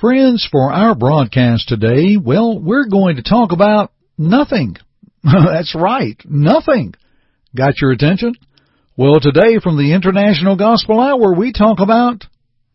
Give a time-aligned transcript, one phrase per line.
[0.00, 4.76] Friends, for our broadcast today, well, we're going to talk about nothing.
[5.24, 6.94] That's right, nothing.
[7.56, 8.34] Got your attention?
[8.96, 12.26] Well, today from the International Gospel Hour, we talk about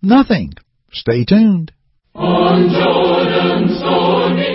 [0.01, 0.51] nothing.
[0.91, 1.71] Stay tuned.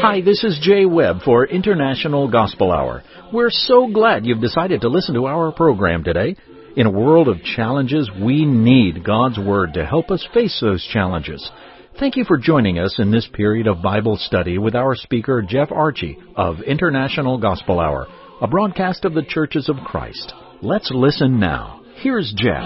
[0.02, 3.02] Hi, this is Jay Webb for International Gospel Hour.
[3.32, 6.36] We're so glad you've decided to listen to our program today.
[6.76, 11.50] In a world of challenges, we need God's Word to help us face those challenges.
[11.98, 15.72] Thank you for joining us in this period of Bible study with our speaker, Jeff
[15.72, 18.06] Archie of International Gospel Hour,
[18.40, 20.32] a broadcast of the Churches of Christ.
[20.62, 21.82] Let's listen now.
[21.96, 22.62] Here's Jeff.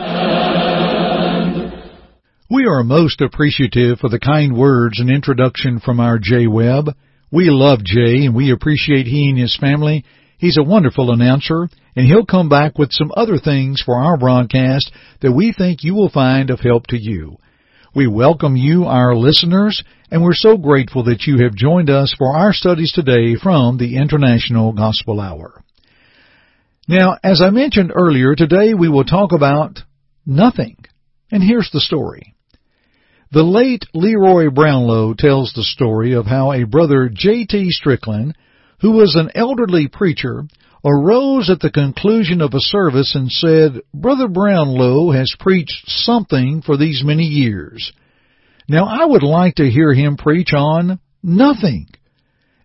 [2.50, 6.90] We are most appreciative for the kind words and introduction from our Jay Webb.
[7.30, 10.04] We love Jay and we appreciate he and his family.
[10.36, 14.92] He's a wonderful announcer and he'll come back with some other things for our broadcast
[15.22, 17.38] that we think you will find of help to you.
[17.94, 22.34] We welcome you, our listeners, and we're so grateful that you have joined us for
[22.34, 25.62] our studies today from the International Gospel Hour.
[26.88, 29.80] Now, as I mentioned earlier, today we will talk about
[30.24, 30.78] nothing.
[31.30, 32.34] And here's the story.
[33.30, 37.72] The late Leroy Brownlow tells the story of how a brother J.T.
[37.72, 38.34] Strickland,
[38.80, 40.44] who was an elderly preacher,
[40.84, 46.76] arose at the conclusion of a service and said, Brother Brownlow has preached something for
[46.76, 47.92] these many years.
[48.68, 51.88] Now I would like to hear him preach on nothing.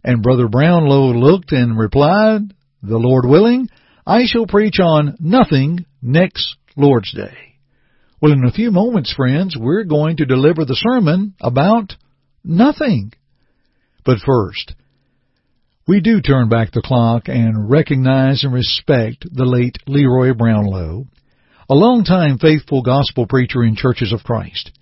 [0.04, 3.70] And Brother Brownlow looked and replied, The Lord willing,
[4.06, 7.56] I shall preach on nothing next Lord's Day.
[8.22, 11.94] Well, in a few moments, friends, we're going to deliver the sermon about
[12.44, 13.14] nothing.
[14.06, 14.73] But first,
[15.88, 21.05] we do turn back the clock and recognize and respect the late Leroy Brownlow,
[21.69, 24.77] a long-time faithful gospel preacher in Churches of Christ.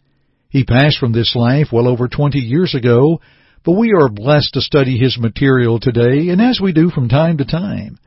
[0.49, 3.21] He passed from this life well over 20 years ago,
[3.63, 7.37] but we are blessed to study his material today, and as we do from time
[7.37, 7.99] to time.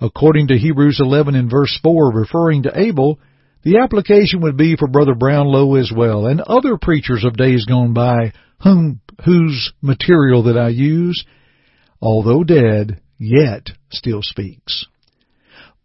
[0.00, 3.20] According to Hebrews 11 and verse 4, referring to Abel,
[3.62, 7.94] the application would be for Brother Brownlow as well, and other preachers of days gone
[7.94, 11.24] by, whom, whose material that I use
[12.04, 14.84] although dead, yet still speaks.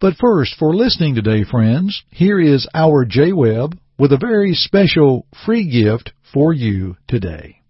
[0.01, 5.25] But first, for listening today, friends, here is our Jay Webb with a very special
[5.45, 7.61] free gift for you today.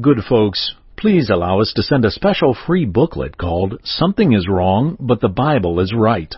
[0.00, 4.96] Good folks, please allow us to send a special free booklet called Something is Wrong,
[5.00, 6.34] but the Bible is Right.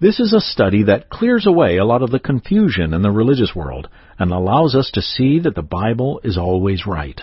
[0.00, 3.54] This is a study that clears away a lot of the confusion in the religious
[3.54, 7.20] world and allows us to see that the Bible is always right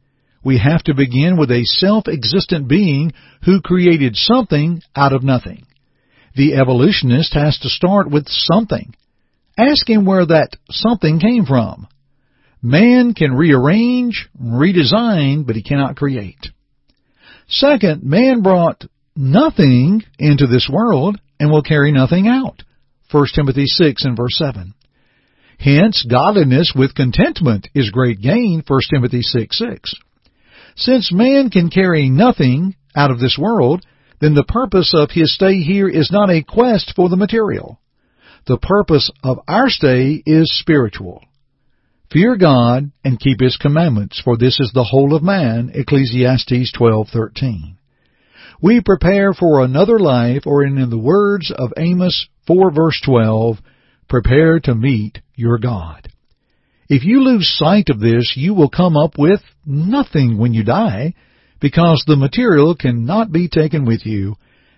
[0.45, 3.13] We have to begin with a self-existent being
[3.47, 5.67] who created something out of nothing.
[6.37, 8.95] The evolutionist has to start with something.
[9.57, 11.89] Ask him where that something came from.
[12.61, 16.51] Man can rearrange, redesign, but he cannot create.
[17.51, 18.85] Second, man brought
[19.17, 22.63] nothing into this world and will carry nothing out.
[23.11, 24.73] 1 Timothy 6 and verse 7.
[25.59, 29.95] Hence, godliness with contentment is great gain, 1 Timothy 6 6.
[30.77, 33.85] Since man can carry nothing out of this world,
[34.21, 37.81] then the purpose of his stay here is not a quest for the material.
[38.47, 41.23] The purpose of our stay is spiritual.
[42.13, 45.71] Fear God and keep His commandments, for this is the whole of man.
[45.73, 47.77] Ecclesiastes 12:13.
[48.61, 53.59] We prepare for another life, or in the words of Amos 4 verse 12,
[54.09, 56.09] prepare to meet your God.
[56.89, 61.15] If you lose sight of this, you will come up with nothing when you die,
[61.61, 64.35] because the material cannot be taken with you,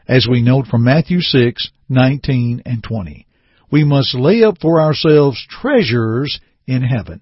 [0.06, 3.26] as we note from Matthew 6:19 and 20.
[3.70, 7.20] We must lay up for ourselves treasures in heaven.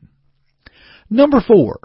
[1.10, 1.80] Number four.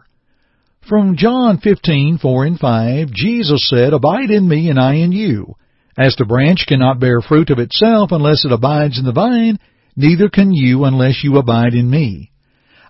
[0.87, 5.55] From John 15:4 and 5, Jesus said, Abide in me and I in you.
[5.97, 9.57] As the branch cannot bear fruit of itself unless it abides in the vine,
[9.95, 12.31] neither can you unless you abide in me.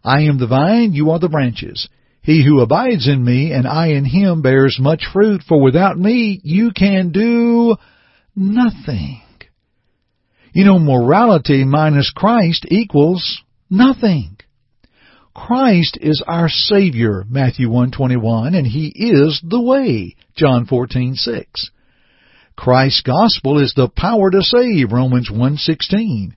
[0.04, 1.88] I am the vine, you are the branches.
[2.22, 6.42] He who abides in me and I in him bears much fruit, for without me
[6.44, 7.78] you can do
[8.36, 9.22] nothing.
[10.52, 14.35] You know, morality minus Christ equals nothing.
[15.36, 21.70] Christ is our Savior, Matthew 1:21, and He is the way, John 14:6.
[22.56, 26.36] Christ's gospel is the power to save, Romans 1:16.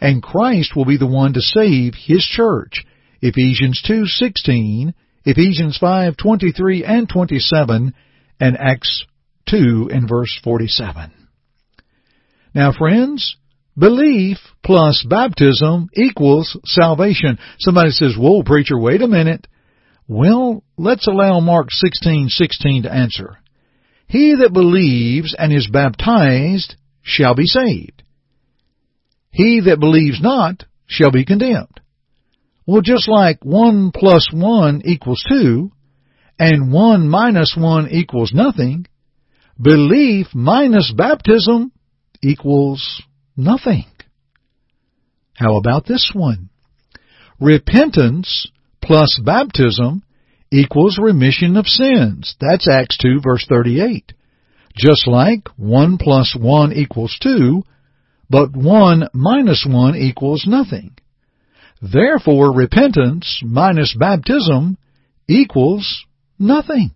[0.00, 2.86] And Christ will be the one to save His church,
[3.20, 4.94] Ephesians 2:16,
[5.24, 7.92] Ephesians 5:23 and 27,
[8.38, 9.04] and Acts
[9.46, 11.10] 2 and verse 47.
[12.54, 13.36] Now friends,
[13.80, 17.38] belief plus baptism equals salvation.
[17.58, 19.46] Somebody says, whoa preacher, wait a minute.
[20.06, 23.38] Well, let's allow Mark 16:16 to answer.
[24.06, 28.02] He that believes and is baptized shall be saved.
[29.30, 31.80] He that believes not shall be condemned.
[32.66, 35.70] Well, just like 1 plus 1 equals 2,
[36.38, 38.86] and 1 minus 1 equals nothing,
[39.60, 41.72] belief minus baptism
[42.22, 43.02] equals
[43.40, 43.86] nothing.
[45.34, 46.50] How about this one?
[47.40, 48.46] Repentance
[48.82, 50.02] plus baptism
[50.52, 52.36] equals remission of sins.
[52.40, 54.12] That's Acts 2 verse 38.
[54.76, 57.62] Just like 1 plus 1 equals 2,
[58.28, 60.96] but 1 minus 1 equals nothing.
[61.82, 64.76] Therefore, repentance minus baptism
[65.28, 66.04] equals
[66.38, 66.90] nothing.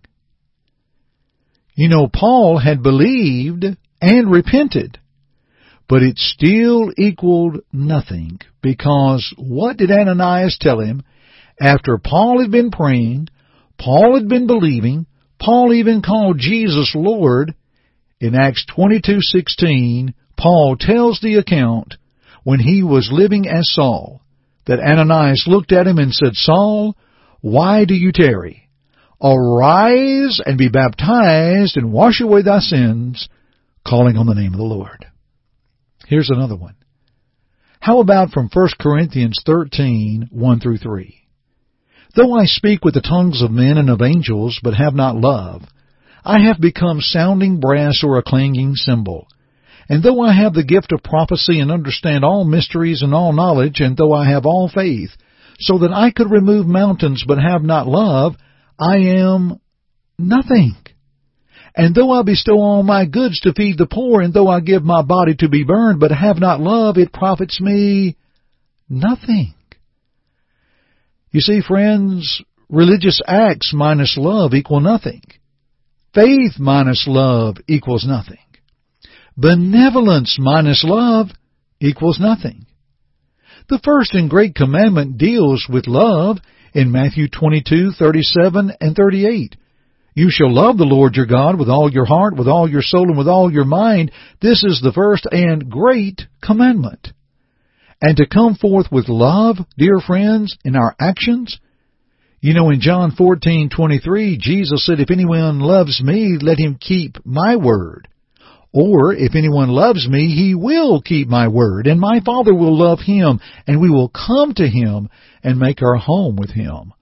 [1.73, 3.65] You know, Paul had believed
[4.01, 4.99] and repented,
[5.87, 11.03] but it still equaled nothing because what did Ananias tell him
[11.59, 13.27] after Paul had been praying,
[13.77, 15.05] Paul had been believing,
[15.39, 17.53] Paul even called Jesus Lord.
[18.19, 21.95] In Acts 22:16, Paul tells the account
[22.43, 24.21] when he was living as Saul
[24.65, 26.95] that Ananias looked at him and said, Saul,
[27.41, 28.69] why do you tarry?
[29.21, 33.29] Arise and be baptized and wash away thy sins,
[33.85, 35.05] calling on the name of the Lord.
[36.07, 36.75] Here's another one.
[37.79, 41.15] How about from 1 Corinthians 13, 1 through 3?
[42.15, 45.63] Though I speak with the tongues of men and of angels, but have not love,
[46.23, 49.27] I have become sounding brass or a clanging cymbal.
[49.89, 53.81] And though I have the gift of prophecy and understand all mysteries and all knowledge,
[53.81, 55.11] and though I have all faith,
[55.59, 58.35] so that I could remove mountains but have not love,
[58.79, 59.59] I am
[60.17, 60.75] nothing.
[61.75, 64.83] And though I bestow all my goods to feed the poor, and though I give
[64.83, 68.15] my body to be burned, but have not love, it profits me
[68.87, 69.53] nothing.
[71.31, 75.21] You see, friends, religious acts minus love equal nothing.
[76.13, 78.37] Faith minus love equals nothing.
[79.35, 81.27] Benevolence minus love
[81.81, 82.67] equals nothing.
[83.67, 86.37] The first and great commandment deals with love
[86.73, 89.57] in Matthew 22:37 and 38.
[90.15, 93.09] You shall love the Lord your God with all your heart, with all your soul,
[93.09, 94.11] and with all your mind.
[94.41, 97.11] This is the first and great commandment.
[98.01, 101.59] And to come forth with love, dear friends, in our actions.
[102.39, 107.57] You know, in John 14:23, Jesus said, "If anyone loves me, let him keep my
[107.57, 108.07] word."
[108.71, 112.99] Or, if anyone loves me, he will keep my word, and my Father will love
[113.01, 115.09] him, and we will come to him
[115.43, 116.93] and make our home with him.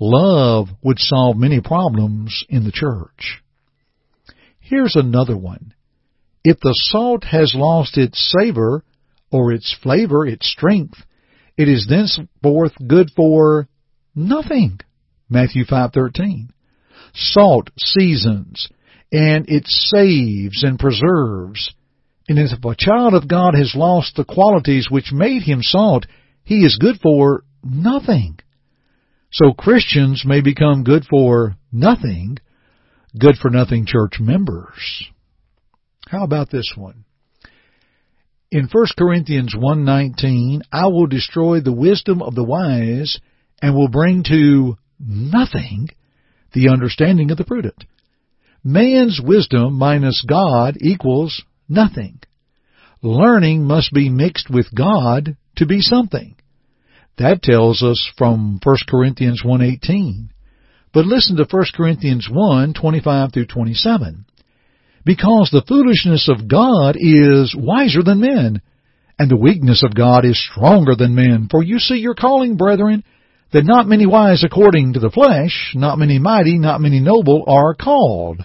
[0.00, 3.42] Love would solve many problems in the church.
[4.58, 5.74] Here's another one.
[6.42, 8.84] If the salt has lost its savor,
[9.30, 11.02] or its flavor, its strength,
[11.56, 13.68] it is thenceforth good for
[14.14, 14.80] nothing.
[15.28, 16.50] Matthew 5:13.
[17.12, 18.68] Salt seasons
[19.12, 21.72] and it saves and preserves.
[22.28, 26.06] And if a child of God has lost the qualities which made him salt,
[26.42, 28.38] he is good for nothing.
[29.34, 32.38] So Christians may become good for nothing,
[33.18, 35.08] good for nothing church members.
[36.06, 37.04] How about this one?
[38.52, 43.18] In 1 Corinthians 1:19, I will destroy the wisdom of the wise
[43.60, 45.88] and will bring to nothing
[46.52, 47.86] the understanding of the prudent.
[48.62, 52.20] Man's wisdom minus God equals nothing.
[53.02, 56.36] Learning must be mixed with God to be something.
[57.16, 60.30] That tells us from 1 Corinthians 1.18.
[60.92, 64.24] But listen to 1 Corinthians 1:25 through 27.
[65.04, 68.62] Because the foolishness of God is wiser than men,
[69.18, 71.48] and the weakness of God is stronger than men.
[71.50, 73.04] For you see your calling, brethren,
[73.52, 77.74] that not many wise according to the flesh, not many mighty, not many noble are
[77.74, 78.44] called.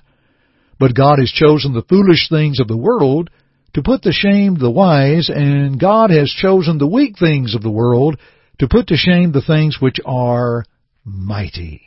[0.79, 3.29] But God has chosen the foolish things of the world
[3.73, 7.71] to put to shame the wise, and God has chosen the weak things of the
[7.71, 8.17] world
[8.59, 10.65] to put to shame the things which are
[11.03, 11.81] mighty.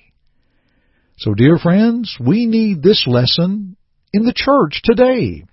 [1.18, 3.76] So dear friends, we need this lesson
[4.12, 5.44] in the church today.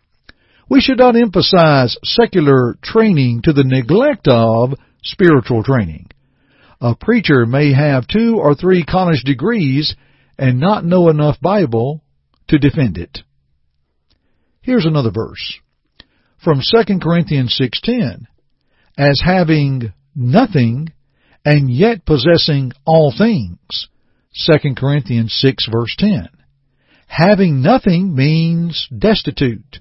[0.70, 4.74] We should not emphasize secular training to the neglect of
[5.04, 6.10] spiritual training.
[6.82, 9.96] A preacher may have two or three college degrees
[10.38, 12.02] and not know enough Bible
[12.48, 13.20] to defend it.
[14.62, 15.60] Here's another verse
[16.44, 18.28] from 2 Corinthians 6:10
[18.98, 20.94] as having nothing
[21.46, 23.88] and yet possessing all things.
[24.46, 26.30] 2 Corinthians 6 verse 10
[27.10, 29.80] having nothing means destitute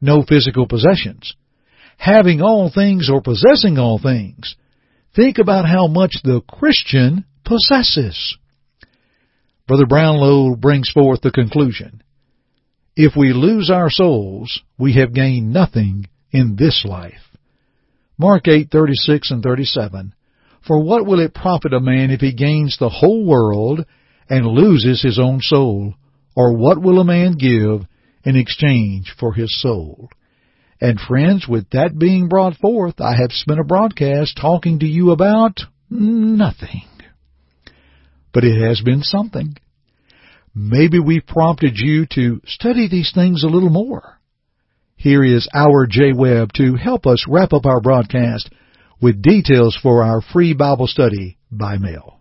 [0.00, 1.34] no physical possessions.
[1.98, 4.56] Having all things or possessing all things.
[5.14, 8.38] Think about how much the Christian possesses.
[9.68, 12.02] Brother Brownlow brings forth the conclusion.
[12.96, 17.36] If we lose our souls, we have gained nothing in this life.
[18.18, 20.14] Mark 8:36 and 37.
[20.66, 23.84] For what will it profit a man if he gains the whole world
[24.28, 25.94] and loses his own soul?
[26.36, 27.86] Or what will a man give
[28.24, 30.10] in exchange for his soul?
[30.80, 35.10] And friends, with that being brought forth, I have spent a broadcast talking to you
[35.10, 36.84] about nothing.
[38.32, 39.56] But it has been something.
[40.54, 44.20] Maybe we prompted you to study these things a little more.
[44.96, 48.50] Here is our Jay Webb to help us wrap up our broadcast
[49.00, 52.20] with details for our free Bible study by mail.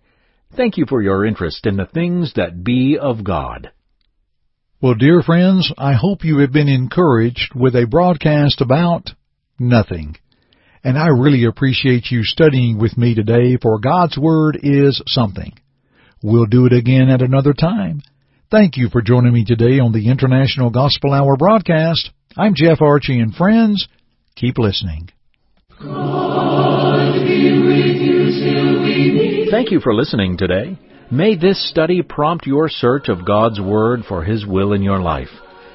[0.54, 3.70] Thank you for your interest in the things that be of God.
[4.82, 9.12] Well, dear friends, I hope you have been encouraged with a broadcast about
[9.58, 10.16] nothing.
[10.84, 15.54] And I really appreciate you studying with me today, for God's Word is something.
[16.26, 18.02] We'll do it again at another time.
[18.50, 22.10] Thank you for joining me today on the International Gospel Hour broadcast.
[22.36, 23.86] I'm Jeff Archie, and friends,
[24.34, 25.10] keep listening.
[29.52, 30.76] Thank you for listening today.
[31.12, 35.30] May this study prompt your search of God's Word for His will in your life.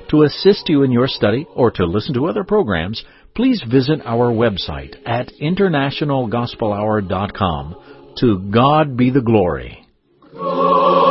[0.10, 3.05] To assist you in your study or to listen to other programs,
[3.38, 7.75] please visit our website at internationalgospelhour.com.
[8.17, 9.80] To God be the glory.
[10.33, 11.11] Oh.